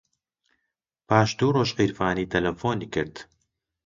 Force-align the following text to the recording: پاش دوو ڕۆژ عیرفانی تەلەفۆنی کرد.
پاش 1.07 1.29
دوو 1.37 1.53
ڕۆژ 1.55 1.69
عیرفانی 1.81 2.29
تەلەفۆنی 2.33 2.87
کرد. 2.93 3.15